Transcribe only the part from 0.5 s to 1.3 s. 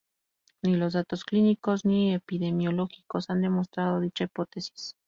Ni los datos